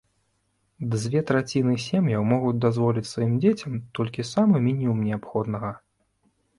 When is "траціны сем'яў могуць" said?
1.31-2.61